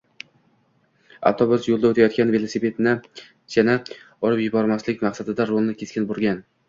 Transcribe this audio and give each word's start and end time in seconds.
Avtobus 1.31 1.67
yo‘lda 1.67 1.91
o‘tayotgan 1.93 2.33
velosipedchini 2.37 3.75
urib 3.77 4.45
yubormaslik 4.47 5.05
maqsadida 5.09 5.47
rulni 5.53 5.77
keskin 5.85 6.09
burgan 6.15 6.43